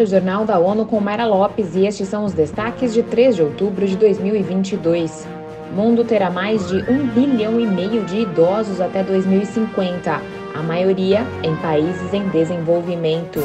[0.00, 3.42] o Jornal da ONU com Mara Lopes e estes são os destaques de 3 de
[3.42, 5.26] outubro de 2022.
[5.74, 10.20] Mundo terá mais de um bilhão e meio de idosos até 2050,
[10.54, 13.40] a maioria em países em desenvolvimento.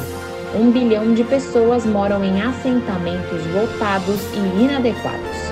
[0.55, 5.50] Um bilhão de pessoas moram em assentamentos lotados e inadequados.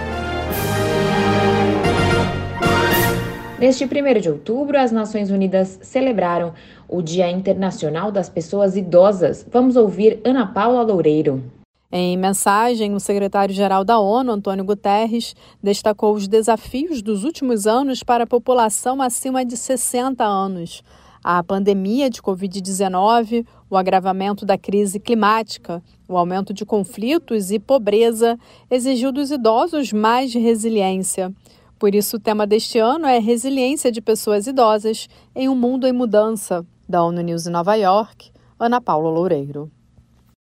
[3.60, 6.54] Neste 1 de outubro, as Nações Unidas celebraram
[6.88, 9.46] o Dia Internacional das Pessoas Idosas.
[9.52, 11.44] Vamos ouvir Ana Paula Loureiro.
[11.92, 18.24] Em mensagem, o secretário-geral da ONU, Antônio Guterres, destacou os desafios dos últimos anos para
[18.24, 20.82] a população acima de 60 anos.
[21.22, 28.38] A pandemia de Covid-19, o agravamento da crise climática, o aumento de conflitos e pobreza
[28.72, 31.34] exigiu dos idosos mais resiliência.
[31.80, 35.94] Por isso, o tema deste ano é Resiliência de Pessoas Idosas em um Mundo em
[35.94, 39.72] Mudança, da ONU News em Nova York, Ana Paula Loureiro.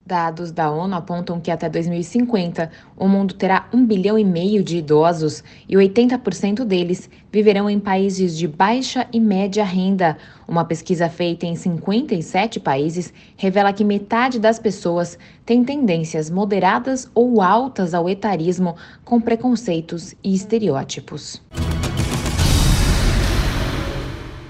[0.05, 4.79] Dados da ONU apontam que até 2050 o mundo terá um bilhão e meio de
[4.79, 10.17] idosos e 80% deles viverão em países de baixa e média renda.
[10.49, 17.41] Uma pesquisa feita em 57 países revela que metade das pessoas tem tendências moderadas ou
[17.41, 21.41] altas ao etarismo, com preconceitos e estereótipos.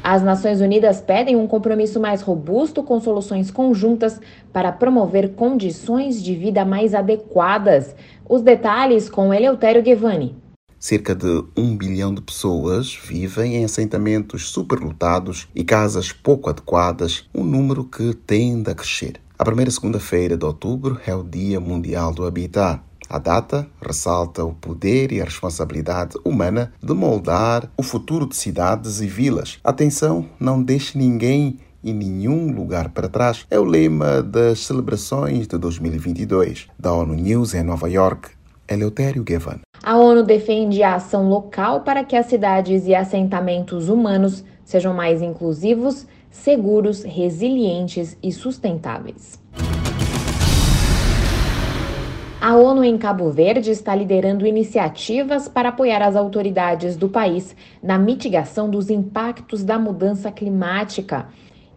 [0.05, 4.20] As Nações Unidas pedem um compromisso mais robusto com soluções conjuntas
[4.53, 7.94] para promover condições de vida mais adequadas.
[8.28, 10.34] Os detalhes com Eleutério Guevani.
[10.77, 17.44] Cerca de um bilhão de pessoas vivem em assentamentos superlotados e casas pouco adequadas, um
[17.44, 19.20] número que tende a crescer.
[19.39, 22.81] A primeira segunda-feira de outubro é o Dia Mundial do Habitat.
[23.08, 29.00] A data ressalta o poder e a responsabilidade humana de moldar o futuro de cidades
[29.00, 29.59] e vilas.
[29.62, 35.59] Atenção, não deixe ninguém e nenhum lugar para trás é o lema das celebrações de
[35.59, 38.31] 2022 da ONU News em Nova York.
[38.69, 39.60] Eleutério Guevan.
[39.82, 45.21] A ONU defende a ação local para que as cidades e assentamentos humanos sejam mais
[45.21, 49.38] inclusivos, seguros, resilientes e sustentáveis.
[52.44, 57.97] A ONU em Cabo Verde está liderando iniciativas para apoiar as autoridades do país na
[57.97, 61.28] mitigação dos impactos da mudança climática.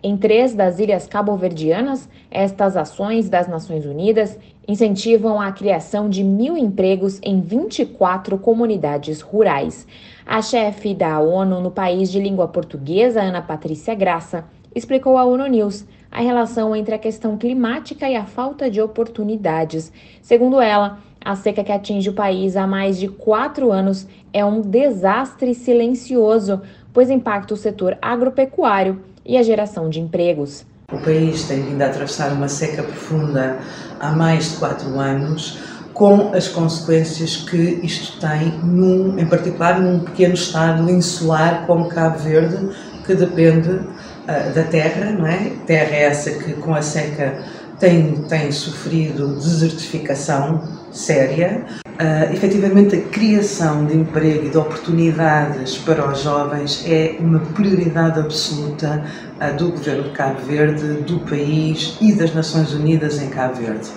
[0.01, 6.57] Em três das ilhas cabo-verdianas, estas ações das Nações Unidas incentivam a criação de mil
[6.57, 9.85] empregos em 24 comunidades rurais.
[10.25, 15.45] A chefe da ONU no país de língua portuguesa, Ana Patrícia Graça, explicou à ONU
[15.45, 19.91] News a relação entre a questão climática e a falta de oportunidades.
[20.21, 24.61] Segundo ela, a seca que atinge o país há mais de quatro anos é um
[24.61, 26.61] desastre silencioso,
[26.93, 30.65] pois impacta o setor agropecuário e a geração de empregos.
[30.89, 33.57] O país tem vindo a atravessar uma seca profunda
[33.99, 35.59] há mais de quatro anos,
[35.93, 42.19] com as consequências que isto tem, num, em particular num pequeno estado insular como Cabo
[42.19, 42.69] Verde,
[43.05, 43.81] que depende
[44.25, 45.51] da terra, não é?
[45.65, 47.43] Terra essa que com a seca
[47.79, 51.65] tem, tem sofrido desertificação séria.
[51.95, 58.19] Uh, efetivamente, a criação de emprego e de oportunidades para os jovens é uma prioridade
[58.19, 59.03] absoluta
[59.39, 63.89] uh, do governo de Cabo Verde, do país e das Nações Unidas em Cabo Verde.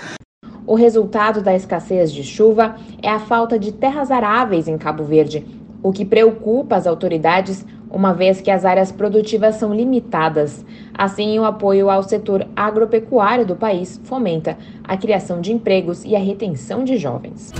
[0.66, 5.44] O resultado da escassez de chuva é a falta de terras aráveis em Cabo Verde,
[5.82, 10.64] o que preocupa as autoridades uma vez que as áreas produtivas são limitadas.
[10.94, 16.18] Assim, o apoio ao setor agropecuário do país fomenta a criação de empregos e a
[16.18, 17.52] retenção de jovens.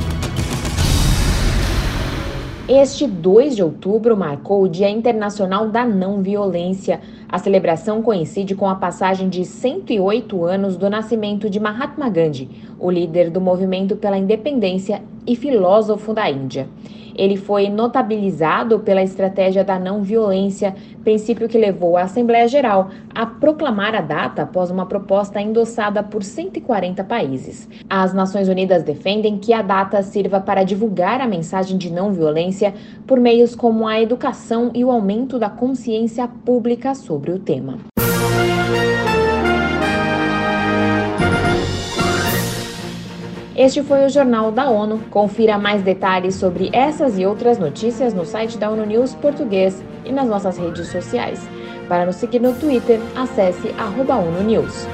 [2.69, 7.01] Este 2 de outubro marcou o Dia Internacional da Não Violência.
[7.27, 12.91] A celebração coincide com a passagem de 108 anos do nascimento de Mahatma Gandhi, o
[12.91, 16.67] líder do movimento pela independência e filósofo da Índia.
[17.15, 23.27] Ele foi notabilizado pela estratégia da não violência, princípio que levou a Assembleia Geral a
[23.27, 27.69] proclamar a data após uma proposta endossada por 140 países.
[27.91, 32.73] As Nações Unidas defendem que a data sirva para divulgar a mensagem de não violência
[33.05, 37.98] por meios como a educação e o aumento da consciência pública sobre o tema.
[43.59, 45.01] Este foi o Jornal da ONU.
[45.11, 50.13] Confira mais detalhes sobre essas e outras notícias no site da ONU News Português e
[50.13, 51.41] nas nossas redes sociais.
[51.89, 54.87] Para nos seguir no Twitter, acesse arroba ONU News.